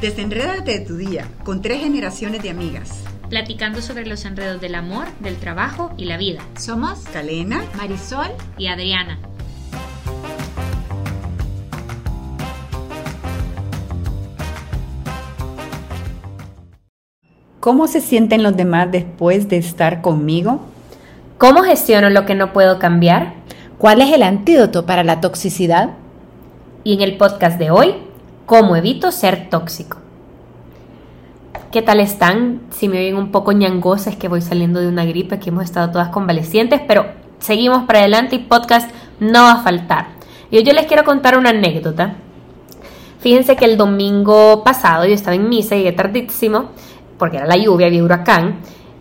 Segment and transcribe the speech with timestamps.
[0.00, 3.02] Desenrédate de tu día con tres generaciones de amigas.
[3.30, 6.40] Platicando sobre los enredos del amor, del trabajo y la vida.
[6.58, 8.26] Somos Calena, Marisol
[8.58, 9.18] y Adriana.
[17.60, 20.60] ¿Cómo se sienten los demás después de estar conmigo?
[21.38, 23.32] ¿Cómo gestiono lo que no puedo cambiar?
[23.78, 25.94] ¿Cuál es el antídoto para la toxicidad?
[26.84, 27.94] Y en el podcast de hoy,
[28.46, 29.98] ¿cómo evito ser tóxico?
[31.72, 32.62] ¿Qué tal están?
[32.70, 35.64] Si me oyen un poco ñangosa es que voy saliendo de una gripe, que hemos
[35.64, 37.06] estado todas convalecientes, pero
[37.40, 40.06] seguimos para adelante y podcast no va a faltar.
[40.50, 42.14] Yo les quiero contar una anécdota.
[43.18, 46.70] Fíjense que el domingo pasado yo estaba en misa, llegué tardísimo,
[47.18, 48.60] porque era la lluvia, había huracán,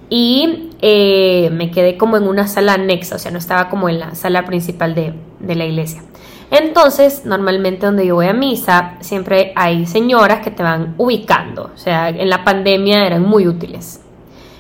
[0.10, 4.00] y eh, me quedé como en una sala anexa, o sea, no estaba como en
[4.00, 6.02] la sala principal de, de la iglesia.
[6.52, 11.72] Entonces, normalmente donde yo voy a misa, siempre hay señoras que te van ubicando.
[11.74, 14.02] O sea, en la pandemia eran muy útiles.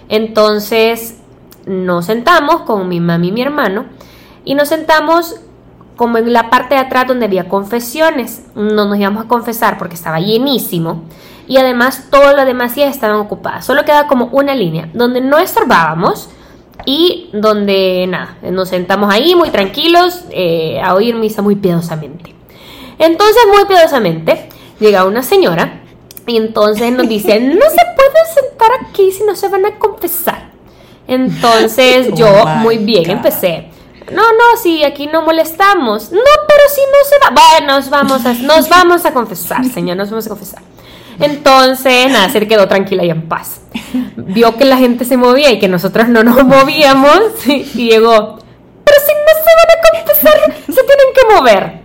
[0.09, 1.19] Entonces,
[1.65, 3.85] nos sentamos con mi mamá y mi hermano
[4.43, 5.35] y nos sentamos
[5.95, 8.45] como en la parte de atrás donde había confesiones.
[8.55, 11.03] No nos íbamos a confesar porque estaba llenísimo
[11.47, 13.65] y además todas las demás estaban ocupadas.
[13.65, 16.29] Solo quedaba como una línea donde no estorbábamos
[16.85, 22.33] y donde nada, nos sentamos ahí muy tranquilos eh, a oír misa muy piadosamente.
[22.99, 25.81] Entonces, muy piadosamente, llega una señora
[26.27, 30.51] y entonces nos dice, no se puede sentar aquí si no se van a confesar.
[31.07, 33.11] Entonces yo Oh muy my bien God.
[33.11, 33.69] empecé.
[34.11, 36.11] No, no, si aquí no molestamos.
[36.11, 37.41] No, pero si no se va.
[37.59, 40.61] Bueno, nos vamos a, nos vamos a confesar, señor, nos vamos a confesar.
[41.19, 43.61] Entonces, nada, se quedó tranquila y en paz.
[44.15, 48.37] Vio que la gente se movía y que nosotros no nos movíamos y, llegó,
[48.83, 51.79] pero si no se van a confesar, se tienen que mover.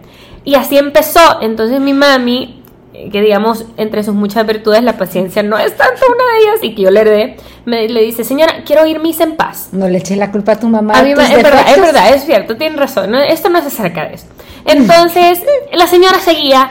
[0.44, 1.40] Y así empezó.
[1.42, 2.62] Entonces mi mami,
[2.94, 6.58] eh, que digamos, entre sus muchas virtudes, la paciencia no es tanto una de ellas
[6.62, 7.36] y que yo le heredé,
[7.66, 9.68] me le dice, señora, quiero ir misa en paz.
[9.72, 10.94] No le eches la culpa a tu mamá.
[10.94, 13.10] A tus me- es verdad, es verdad, es cierto, tiene razón.
[13.10, 14.32] no, esto no se acerca de esto.
[14.64, 15.40] Entonces,
[15.72, 16.70] la señora seguía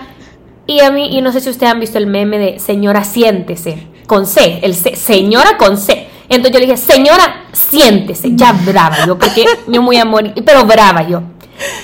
[0.70, 3.88] y a mí, y no sé si ustedes han visto el meme de señora siéntese,
[4.06, 6.08] con C, el C, señora con C.
[6.30, 11.08] Entonces yo le dije, señora, siéntese, ya brava yo, porque yo muy amor, pero brava
[11.08, 11.24] yo.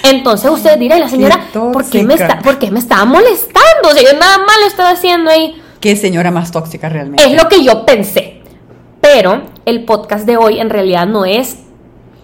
[0.04, 3.90] Entonces ustedes dirán, la señora, Qué ¿por qué, me está, ¿por qué me estaba molestando?
[3.90, 5.60] O sea, yo nada malo estaba haciendo ahí.
[5.80, 7.26] ¿Qué señora más tóxica realmente?
[7.26, 8.44] Es lo que yo pensé.
[9.02, 11.58] Pero el podcast de hoy en realidad no es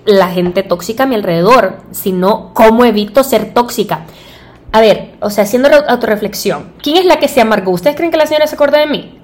[0.06, 4.06] la gente tóxica a mi alrededor, sino cómo evito ser tóxica.
[4.72, 7.72] A ver, o sea, haciendo la autorreflexión, ¿quién es la que se amargó?
[7.72, 9.18] ¿Ustedes creen que la señora se acuerda de mí?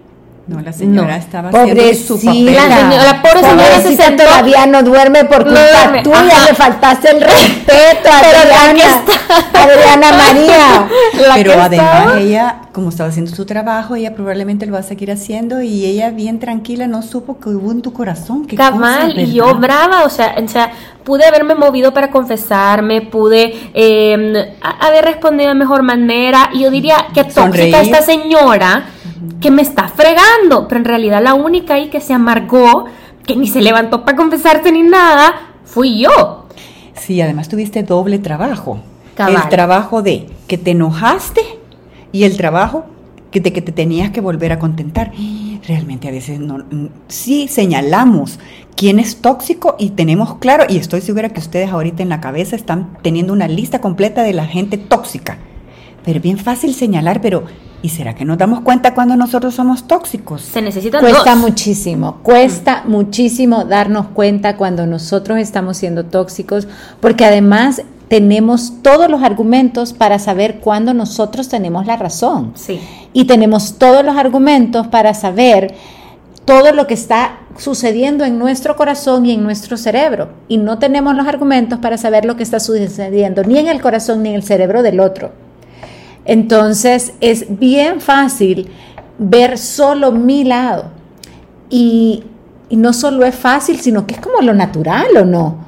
[0.47, 1.15] No, la señora No.
[1.15, 2.45] estaba haciendo su papel.
[2.45, 6.45] La señora- la pobre señora se sentó- todavía no duerme por No culpa tuya.
[6.47, 9.03] Le faltaste el respeto, Pero aquí Adriana.
[9.03, 9.63] está.
[9.63, 10.87] Adriana María.
[11.27, 14.83] La Pero además estaba- ella, como estaba haciendo su trabajo, ella probablemente lo va a
[14.83, 18.45] seguir haciendo y ella bien tranquila no supo que hubo en tu corazón.
[18.47, 20.71] Qué Cabal, cosa, y yo brava, o sea, o sea,
[21.07, 26.69] pude haberme movido para confesarme, pude eh, a- haber respondido de mejor manera, y yo
[26.69, 27.75] diría que tóxica Sonreír.
[27.75, 28.87] esta señora
[29.39, 32.85] que me está fregando, pero en realidad la única ahí que se amargó,
[33.25, 36.45] que ni se levantó para confesarse ni nada, fui yo.
[36.93, 38.79] Sí, además tuviste doble trabajo.
[39.15, 39.35] Cabal.
[39.35, 41.41] El trabajo de que te enojaste
[42.11, 42.85] y el trabajo
[43.31, 45.11] que de que te tenías que volver a contentar.
[45.67, 48.39] Realmente a veces no, mm, sí señalamos
[48.77, 52.55] quién es tóxico y tenemos claro, y estoy segura que ustedes ahorita en la cabeza
[52.55, 55.37] están teniendo una lista completa de la gente tóxica.
[56.05, 57.43] Pero es bien fácil señalar, pero
[57.81, 60.41] ¿y será que nos damos cuenta cuando nosotros somos tóxicos?
[60.41, 61.39] Se necesitan Cuesta dos.
[61.39, 66.69] muchísimo, cuesta muchísimo darnos cuenta cuando nosotros estamos siendo tóxicos,
[67.01, 72.53] porque además tenemos todos los argumentos para saber cuándo nosotros tenemos la razón.
[72.55, 72.79] Sí.
[73.13, 75.75] Y tenemos todos los argumentos para saber
[76.45, 80.29] todo lo que está sucediendo en nuestro corazón y en nuestro cerebro.
[80.47, 84.23] Y no tenemos los argumentos para saber lo que está sucediendo ni en el corazón
[84.23, 85.31] ni en el cerebro del otro.
[86.23, 88.69] Entonces es bien fácil
[89.17, 90.91] ver solo mi lado.
[91.69, 92.23] Y,
[92.69, 95.66] y no solo es fácil, sino que es como lo natural o no.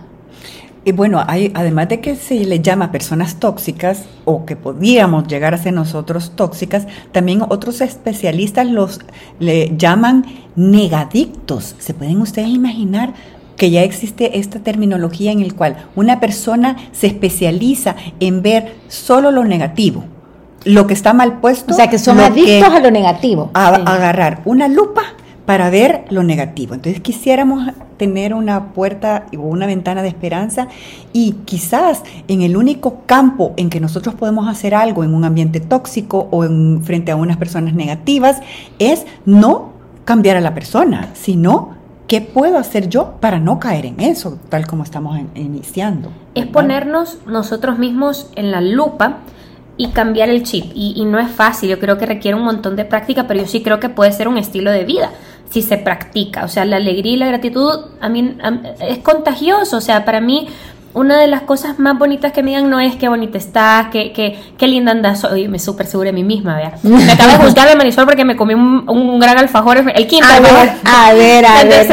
[0.90, 5.54] Y bueno, hay, además de que se le llama personas tóxicas o que podíamos llegar
[5.54, 9.00] a ser nosotros tóxicas, también otros especialistas los
[9.40, 10.26] le llaman
[10.56, 11.76] negadictos.
[11.78, 13.14] ¿Se pueden ustedes imaginar
[13.56, 19.30] que ya existe esta terminología en el cual una persona se especializa en ver solo
[19.30, 20.06] lo negativo,
[20.66, 21.72] lo que está mal puesto?
[21.74, 23.52] O sea, que son adictos que- a lo negativo.
[23.54, 23.82] a, Sí.
[23.86, 25.04] agarrar una lupa
[25.50, 26.76] para ver lo negativo.
[26.76, 30.68] Entonces quisiéramos tener una puerta o una ventana de esperanza
[31.12, 35.60] y quizás en el único campo en que nosotros podemos hacer algo en un ambiente
[35.60, 38.42] tóxico o en, frente a unas personas negativas
[38.78, 39.72] es no
[40.06, 41.72] cambiar a la persona, sino
[42.06, 46.12] ¿qué puedo hacer yo para no caer en eso, tal como estamos iniciando?
[46.36, 49.22] Es ponernos nosotros mismos en la lupa
[49.78, 50.66] y cambiar el chip.
[50.76, 53.64] Y, no es fácil, yo creo que requiere un montón de práctica, pero yo sí
[53.64, 55.10] creo que puede ser un estilo de vida
[55.50, 56.44] si se practica.
[56.44, 58.38] O sea, la alegría y la gratitud a mí,
[58.80, 59.78] es contagioso.
[59.78, 60.48] O sea, para mí
[60.94, 64.12] una de las cosas más bonitas que me digan no es qué bonita estás, qué,
[64.12, 65.24] qué, qué linda andas.
[65.24, 66.74] Oye, me súper segura de mí misma, vea.
[66.84, 70.28] Me acabo de juzgar de Marisol porque me comí un, gran alfajor, el quinto.
[70.28, 71.88] A ver, a ver, a ver,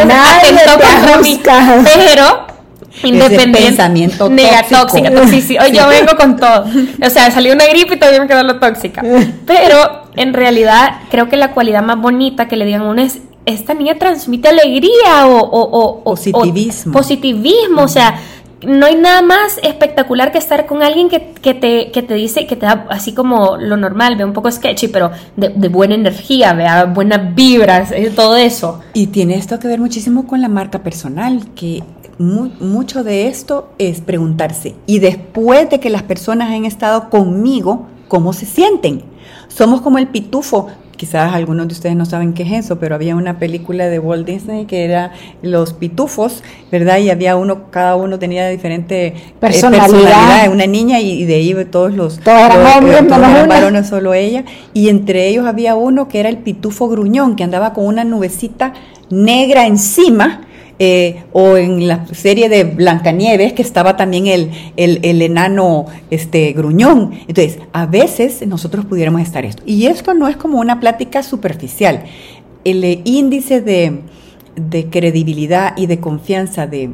[1.84, 2.46] Pero
[3.02, 4.30] independiente pensamiento
[4.70, 6.64] tóxica sí, sí, Hoy yo vengo con todo
[7.04, 9.02] o sea salió una gripe y todavía me quedó lo tóxica
[9.46, 13.20] pero en realidad creo que la cualidad más bonita que le digan a uno es
[13.46, 18.20] esta niña transmite alegría o, o, positivismo positivismo o sea
[18.66, 22.56] no hay nada más espectacular que estar con alguien que, te, que te dice, que
[22.56, 26.84] te da así como lo normal, ve un poco sketchy, pero de, buena energía, vea
[26.86, 28.80] buenas vibras, eh, todo eso.
[28.94, 31.82] Y tiene esto que ver muchísimo con la marca personal, que
[32.18, 38.32] mucho de esto es preguntarse, y después de que las personas han estado conmigo, ¿cómo
[38.32, 39.02] se sienten?
[39.48, 43.14] Somos como el pitufo quizás algunos de ustedes no saben qué es eso, pero había
[43.16, 45.12] una película de Walt Disney que era
[45.42, 46.98] Los Pitufos, ¿verdad?
[46.98, 51.92] Y había uno, cada uno tenía diferente eh, personalidad, una niña y, de ahí todos
[51.92, 53.08] los, todos hombres,
[53.48, 57.72] varones, solo ella, y entre ellos había uno que era el pitufo gruñón, que andaba
[57.72, 58.72] con una nubecita
[59.10, 60.42] negra encima,
[60.78, 67.12] eh, o en la serie de Blancanieves, que estaba también el, el, enano este, gruñón.
[67.28, 69.62] Entonces, a veces nosotros pudiéramos estar esto.
[69.64, 72.04] Y esto no es como una plática superficial.
[72.64, 74.02] El índice de,
[74.90, 76.90] credibilidad y de confianza de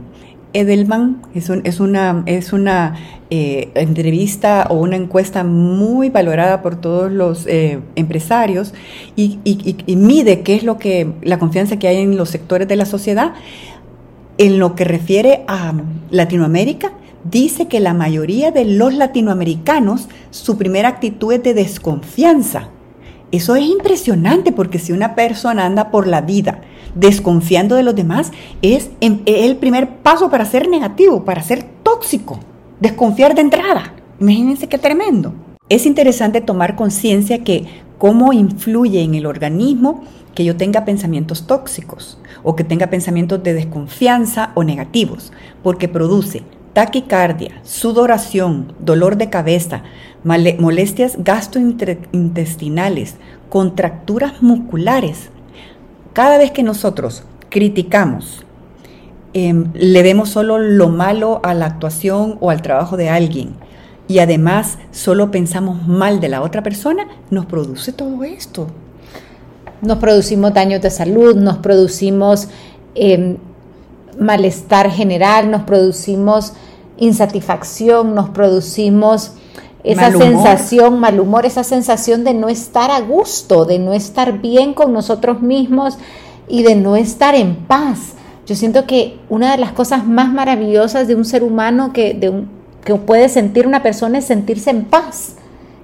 [0.53, 2.95] Edelman es, es una, es una
[3.35, 8.75] eh, entrevista o una encuesta muy valorada por todos los eh, empresarios
[9.17, 12.77] y, y, mide qué es lo que la confianza que hay en los sectores de
[12.77, 13.33] la sociedad
[14.43, 15.73] en lo que refiere a
[16.11, 16.91] Latinoamérica,
[17.23, 22.69] dice que la mayoría de los latinoamericanos, su primera actitud es de desconfianza.
[23.31, 26.61] Eso es impresionante porque si una persona anda por la vida
[26.97, 32.41] desconfiando de los demás, es el primer paso para ser negativo, para ser tóxico,
[32.81, 33.95] desconfiar de entrada.
[34.19, 35.35] Imagínense qué tremendo.
[35.69, 37.67] Es interesante tomar conciencia que
[38.03, 40.03] cómo influye en el organismo
[40.35, 45.33] que yo tenga pensamientos tóxicos o que tenga pensamientos de desconfianza o negativos,
[45.63, 49.85] porque produce taquicardia, sudoración, dolor de cabeza,
[50.25, 53.19] molestias gastrointestinales,
[53.49, 55.31] contracturas musculares.
[56.13, 58.45] Cada vez que nosotros criticamos,
[59.33, 63.55] em, le vemos solo lo malo a la actuación o al trabajo de alguien
[64.13, 68.69] y además solo pensamos mal de la otra persona, nos produce todo esto
[69.83, 72.49] nos producimos daños de salud, nos producimos
[72.95, 73.37] em,
[74.19, 76.55] malestar general, nos producimos
[76.97, 79.33] insatisfacción, nos producimos
[79.83, 84.73] esa sensación, mal humor, esa sensación de no estar a gusto, de no estar bien
[84.73, 85.99] con nosotros mismos
[86.49, 88.13] y de no estar en paz.
[88.47, 92.45] Yo siento que una de las cosas más maravillosas de un ser humano que, de
[92.85, 95.37] que puede sentir una persona es sentirse en paz.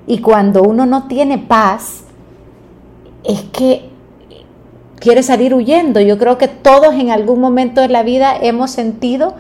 [0.07, 2.05] Y cuando uno no tiene paz,
[3.25, 3.91] es que
[4.99, 6.01] quiere salir huyendo.
[6.01, 9.35] Yo creo que todos en algún momento de la vida hemos sentido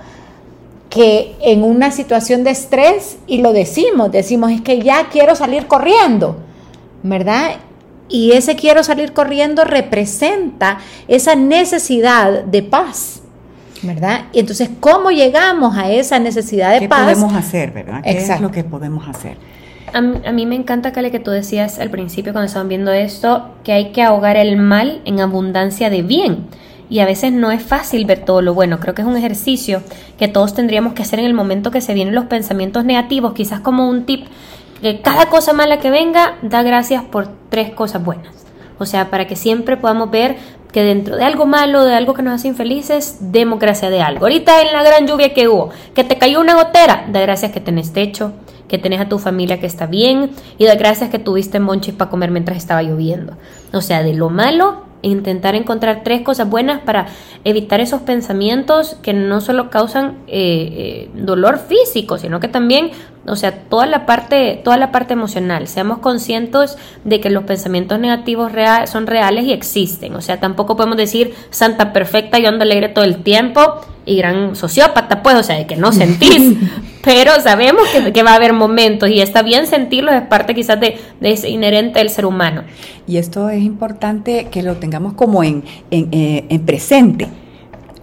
[0.90, 5.66] que en una situación de estrés, y lo decimos, decimos, es que ya quiero salir
[5.66, 6.37] corriendo,
[7.02, 7.56] ¿verdad?
[8.09, 10.78] Y ese quiero salir corriendo representa
[11.09, 13.23] esa necesidad de paz.
[13.82, 14.26] ¿Verdad?
[14.32, 17.06] Y entonces, ¿cómo llegamos a esa necesidad de paz?
[17.06, 18.02] ¿Qué podemos hacer, verdad?
[18.02, 19.37] ¿Qué es lo que podemos hacer?
[19.92, 23.73] A, mí me encanta, Kale, que tú decías al principio cuando estaban viendo esto, que
[23.73, 26.47] hay que ahogar el mal en abundancia de bien.
[26.90, 28.80] Y a veces no es fácil ver todo lo bueno.
[28.80, 29.82] Creo que es un ejercicio
[30.18, 33.61] que todos tendríamos que hacer en el momento que se vienen los pensamientos negativos, quizás
[33.61, 34.26] como un tip,
[34.80, 38.35] que cada cosa mala que venga, da gracias por tres cosas buenas.
[38.78, 40.37] O sea, para que siempre podamos ver
[40.72, 44.26] que dentro de algo malo, de algo que nos hace infelices, demos de algo.
[44.26, 47.60] Ahorita en la gran lluvia que hubo, que te cayó una gotera, da gracias que
[47.60, 48.32] tenés techo,
[48.68, 52.10] que tenés a tu familia que está bien y da gracias que tuviste monchis para
[52.10, 53.34] comer mientras estaba lloviendo.
[53.72, 57.06] O sea, de lo malo, intentar encontrar tres cosas buenas para
[57.44, 62.90] evitar esos pensamientos que no solo causan eh, eh, dolor físico, sino que también,
[63.26, 65.68] o sea, toda la parte, toda la parte emocional.
[65.68, 70.14] Seamos conscientes de que los pensamientos negativos real, son reales y existen.
[70.14, 74.56] O sea, tampoco podemos decir santa perfecta, y ando alegre todo el tiempo y gran
[74.56, 76.56] sociópata, pues, o sea, de que no sentís.
[77.04, 77.82] pero sabemos
[78.12, 81.48] que, va a haber momentos y está bien sentirlos, es parte quizás de, de ese
[81.48, 82.64] inherente del ser humano.
[83.06, 87.28] Y esto es importante que lo tengamos como en, en, eh, en presente.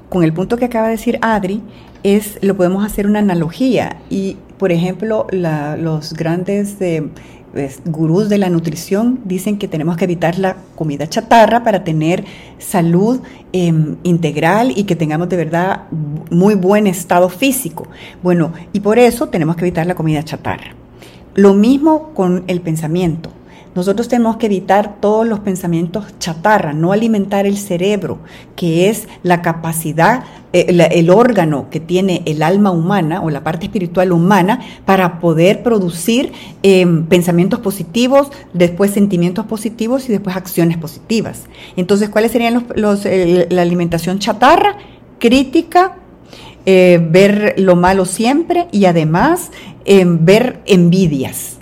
[0.10, 1.62] Con el punto que acaba de decir Adri,
[2.06, 7.10] es, lo podemos hacer una analogía y, por ejemplo, los grandes eh,
[7.52, 12.24] pues, gurús de la nutrición dicen que tenemos que evitar la comida chatarra para tener
[12.60, 13.22] salud
[13.54, 15.86] em, integral y que tengamos de verdad
[16.30, 17.88] muy buen estado físico.
[18.22, 20.76] Bueno, y por eso tenemos que evitar la comida chatarra.
[21.34, 23.32] Lo mismo con el pensamiento.
[23.76, 28.20] Nosotros tenemos que evitar todos los pensamientos chatarra, no alimentar el cerebro,
[28.56, 33.66] que es la capacidad, eh, el órgano que tiene el alma humana o la parte
[33.66, 36.32] espiritual humana para poder producir
[36.64, 41.44] em, pensamientos positivos, después sentimientos positivos y después acciones positivas.
[41.76, 44.78] Entonces, ¿cuáles serían los, la alimentación chatarra?
[45.20, 45.98] Crítica,
[46.66, 49.52] eh, ver lo malo siempre y además
[49.84, 51.58] em, ver envidias.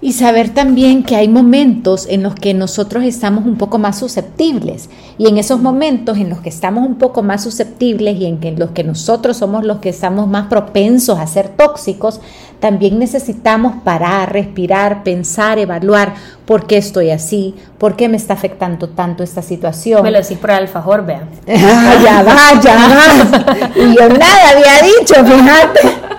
[0.00, 4.88] Y saber también que hay momentos en los que nosotros estamos un poco más susceptibles.
[5.18, 8.70] Y en esos momentos en los que estamos un poco más susceptibles y en los
[8.70, 12.20] que nosotros somos los que estamos más propensos a ser tóxicos,
[12.60, 16.14] también necesitamos parar, respirar, pensar, evaluar
[16.44, 20.02] por qué estoy así, por qué me está afectando tanto esta situación.
[20.02, 21.28] Me lo decís por el alfajor, vea.
[21.46, 23.70] ya va, ya va.
[23.76, 26.17] Y yo nada había dicho, fíjate.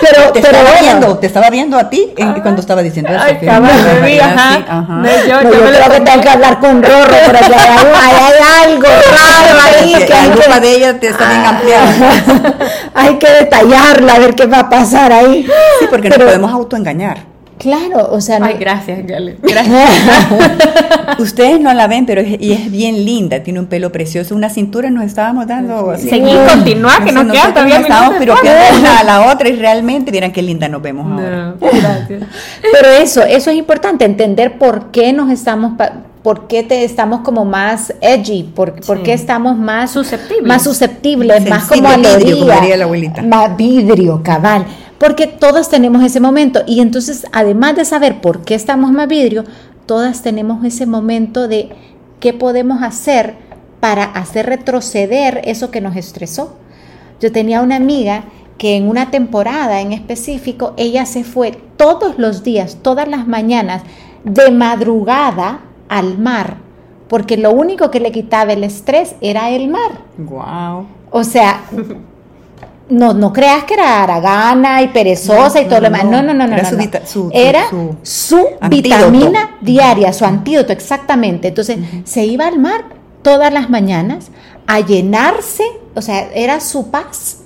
[0.00, 2.12] Pero, te, estaba viendo, te estaba viendo a ti
[2.42, 3.22] cuando estaba diciendo eso.
[3.24, 3.70] Ay, cabal,
[4.20, 4.64] ajá.
[4.68, 5.02] ajá.
[5.26, 9.58] yo, yo, creo que tengo que hablar con Rorro, pero que hay, hay, algo raro
[9.64, 9.94] ahí.
[9.94, 11.92] Que, la culpa de ella te está bien ampliada.
[12.94, 15.46] hay que detallarla, a ver qué va a pasar ahí.
[15.78, 17.33] Sí, porque pero, nos podemos autoengañar.
[17.58, 19.36] Claro, o sea, Ay, gracias, Gale.
[19.42, 19.90] Gracias.
[21.18, 24.50] Ustedes no la ven, pero es, y es bien linda, tiene un pelo precioso, una
[24.50, 25.90] cintura nos estábamos dando.
[25.90, 26.08] Así.
[26.08, 27.78] Seguir, continuar, que nos queda todavía.
[27.78, 31.54] Nos estábamos piropeando una a la otra y realmente, miren qué linda nos vemos ahora.
[31.60, 32.22] gracias.
[32.72, 35.72] Pero eso, eso es importante, entender por qué nos estamos
[36.22, 41.46] por qué te estamos como más edgy, por, por qué estamos más susceptibles, más, susceptibles,
[41.46, 43.20] más como a vidrio, como diría la abuelita.
[43.20, 44.64] Más vidrio, cabal
[45.04, 49.44] porque todos tenemos ese momento y entonces además de saber por qué estamos más vidrio,
[49.84, 51.68] todas tenemos ese momento de
[52.20, 53.34] qué podemos hacer
[53.80, 56.56] para hacer retroceder eso que nos estresó.
[57.20, 58.24] Yo tenía una amiga
[58.56, 63.82] que en una temporada en específico, ella se fue todos los días, todas las mañanas,
[64.24, 66.56] de madrugada al mar,
[67.08, 70.00] porque lo único que le quitaba el estrés era el mar.
[70.16, 70.86] Wow.
[71.10, 71.60] O sea,
[72.88, 76.04] no, no creas que era aragana y perezosa y todo lo demás.
[76.04, 76.56] No, no, no, no.
[76.56, 77.64] Era, su, era
[78.02, 81.48] su, vitamina diaria, su antídoto, exactamente.
[81.48, 82.84] Entonces, se iba al mar
[83.22, 84.30] todas las mañanas
[84.66, 85.64] a llenarse,
[85.94, 87.38] o sea, era su paz.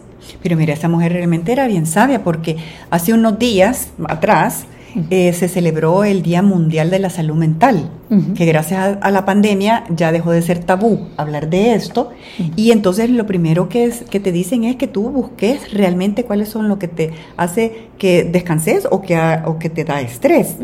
[0.43, 2.57] Pero mira, esta mujer realmente era bien sabia porque
[2.91, 4.65] hace unos días atrás,
[5.11, 7.91] eh, se celebró el Día Mundial de la Salud Mental,
[8.35, 12.11] que gracias a, la pandemia ya dejó de ser tabú hablar de esto.
[12.57, 16.49] Y entonces lo primero que, es, que te dicen es que tú busques realmente cuáles
[16.49, 20.57] son lo que te hace que descanses o que, o que te da estrés.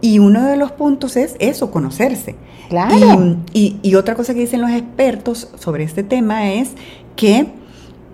[0.00, 2.34] Y uno de los puntos es eso, conocerse.
[2.68, 3.36] Claro.
[3.52, 6.70] y, y otra cosa que dicen los expertos sobre este tema es
[7.16, 7.46] que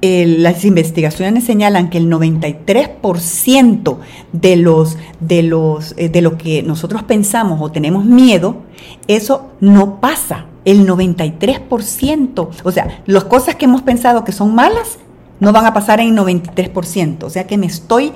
[0.00, 3.96] las investigaciones señalan que el 93%
[4.32, 8.62] de los de los eh, de lo que nosotros pensamos o tenemos miedo,
[9.08, 10.46] eso no pasa.
[10.64, 14.98] El 93%, o sea, las cosas que hemos pensado que son malas
[15.40, 18.12] no van a pasar en el 93%, o sea que me estoy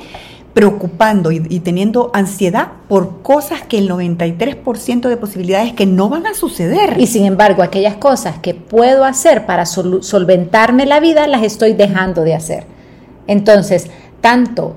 [0.55, 6.35] preocupando y, teniendo ansiedad por cosas que el 93% de posibilidades que no van a
[6.35, 6.97] suceder.
[6.99, 12.23] Y sin embargo, aquellas cosas que puedo hacer para solventarme la vida, las estoy dejando
[12.23, 12.65] de hacer.
[13.27, 13.87] Entonces,
[14.21, 14.77] tanto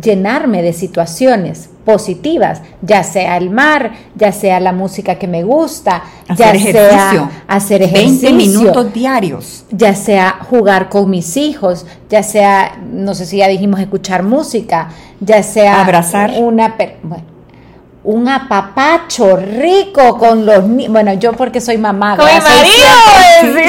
[0.00, 6.02] llenarme de situaciones positivas, ya sea el mar, ya sea la música que me gusta,
[6.36, 12.78] ya sea hacer ejercicio, 20 minutos diarios, ya sea jugar con mis hijos, ya sea,
[12.90, 14.88] no sé si ya dijimos escuchar música,
[15.20, 17.34] ya sea abrazar una bueno,
[18.04, 20.92] un apapacho rico con los niños.
[20.92, 22.16] Bueno, yo porque soy mamá.
[22.16, 23.64] Con mi marido.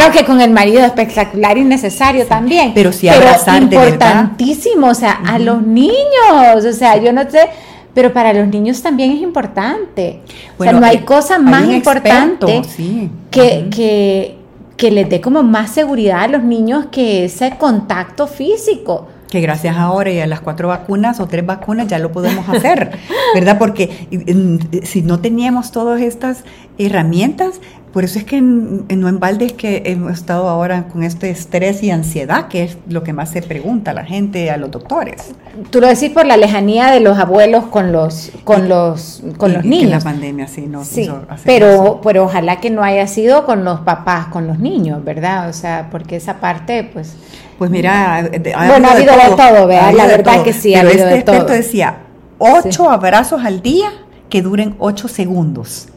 [0.00, 2.72] Claro que con el marido espectacular y necesario también.
[2.74, 6.64] Pero sí abrazar importantísimo, o sea, a los niños.
[6.66, 7.48] O sea, yo no sé
[7.92, 10.20] pero para los niños también es importante.
[10.56, 13.10] o sea, no hay eh, cosa más importante experto, sí.
[13.30, 14.36] que, que,
[14.76, 19.08] que les dé como más seguridad a los niños que ese contacto físico.
[19.30, 22.90] Que gracias ahora y a las cuatro vacunas o tres vacunas ya lo podemos hacer,
[23.34, 23.58] ¿verdad?
[23.58, 26.44] Porque mm, si no teníamos todas estas
[26.78, 27.60] herramientas,
[27.92, 31.02] por eso es que en- en- no en balde es que hemos estado ahora con
[31.04, 34.56] este estrés y ansiedad, que es lo que más se pregunta a la gente, a
[34.56, 35.32] los doctores.
[35.70, 39.54] Tú lo decís por la lejanía de los abuelos con los, con los, con Y-
[39.54, 39.90] los y que niños.
[39.90, 42.00] la pandemia sí nos Sí, hizo hacer pero, eso.
[42.02, 45.48] pero ojalá que no haya sido con los papás, con los niños, ¿verdad?
[45.48, 47.14] O sea, porque esa parte, pues,
[47.60, 49.84] Pues mira, de- Bueno, ha habido de todo, ¿verdad?
[49.84, 50.44] ha habido La verdad todo.
[50.44, 51.34] que sí, ha Pero habido este de todo.
[51.36, 51.96] experto decía,
[52.38, 53.90] ocho abrazos al día
[54.30, 55.88] que duren ocho segundos.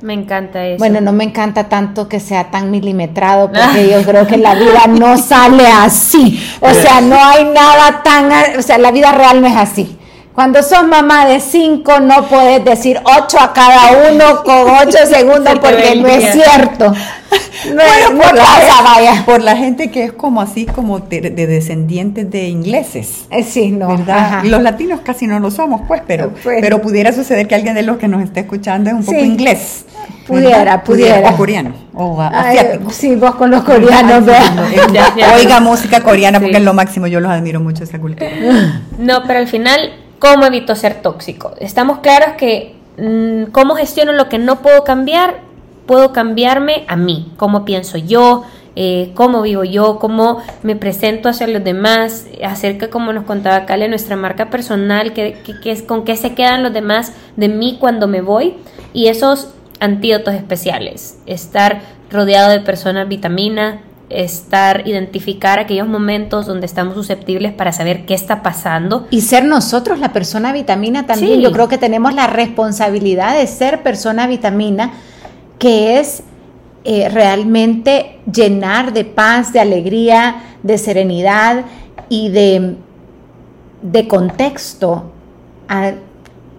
[0.00, 0.78] Me encanta eso.
[0.78, 4.86] bueno, no me encanta tanto que sea tan milimetrado, porque yo creo que la vida
[4.88, 6.40] no sale así.
[6.60, 9.98] O sea, no hay nada tan, o sea, la vida real no es así.
[10.34, 15.58] Cuando sos mamá de cinco, no puedes decir ocho a cada uno con ocho segundos
[15.60, 16.92] porque no es cierto.
[17.72, 19.22] No, es- no por, la, pasa, vaya.
[19.24, 23.26] por la gente que es como así, como de, de descendientes de ingleses.
[23.30, 23.88] Eh, Sí, no.
[23.88, 24.18] ¿Verdad?
[24.18, 24.44] ajá.
[24.44, 26.58] Los latinos casi no lo somos, pues, pero, Pues.
[26.60, 29.24] pero pudiera suceder que alguien de los que nos esté escuchando es un poco Sí.
[29.24, 29.84] inglés.
[30.26, 31.30] Pudiera, pudiera.
[31.30, 32.90] O coreano, o Ay, asiático.
[32.90, 34.24] sí, vos con los coreanos.
[35.36, 36.60] Oiga música coreana porque Sí.
[36.60, 38.30] es lo máximo, yo los admiro mucho esa cultura.
[38.98, 39.78] No, pero al final,
[40.22, 41.52] ¿cómo evito ser tóxico?
[41.58, 45.40] Estamos claros que mm, cómo gestiono lo que no puedo cambiar,
[45.84, 48.44] puedo cambiarme a mí, cómo pienso yo,
[48.76, 53.88] eh, cómo vivo yo, cómo me presento hacia los demás, acerca, como nos contaba Cale,
[53.88, 58.20] nuestra marca personal, que es, con qué se quedan los demás de mí cuando me
[58.20, 58.54] voy,
[58.92, 59.48] y esos
[59.80, 61.80] antídotos especiales, estar
[62.12, 63.80] rodeado de personas vitamina,
[64.14, 69.06] estar, identificar aquellos momentos donde estamos susceptibles para saber qué está pasando.
[69.10, 71.36] Y ser nosotros la persona vitamina también.
[71.36, 71.42] Sí.
[71.42, 74.92] Yo creo que tenemos la responsabilidad de ser persona vitamina,
[75.58, 76.22] que es
[76.84, 81.64] eh, realmente llenar de paz, de alegría, de serenidad
[82.08, 82.76] y de,
[83.82, 85.12] de contexto
[85.68, 85.92] a,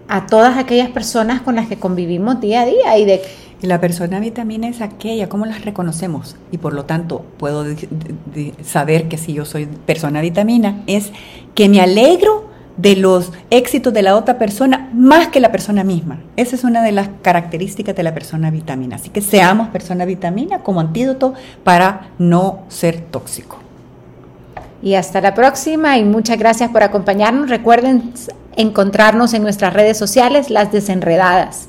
[0.08, 3.22] a todas aquellas personas con las que convivimos día a día y de
[3.64, 6.36] Y la persona vitamina es aquella, ¿cómo las reconocemos?
[6.52, 7.64] Y por lo tanto, puedo
[8.62, 11.12] saber que si yo soy persona vitamina, es
[11.54, 12.44] que me alegro
[12.76, 16.20] de los éxitos de la otra persona más que la persona misma.
[16.36, 18.96] Esa es una de las características de la persona vitamina.
[18.96, 23.60] Así que seamos persona vitamina como antídoto para no ser tóxico.
[24.82, 27.48] Y hasta la próxima y muchas gracias por acompañarnos.
[27.48, 28.12] Recuerden
[28.56, 31.68] encontrarnos en nuestras redes sociales, Las Desenredadas.